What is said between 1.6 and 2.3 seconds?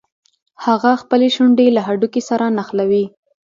له هډوکي